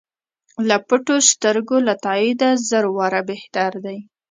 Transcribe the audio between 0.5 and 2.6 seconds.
له پټو سترګو له تاییده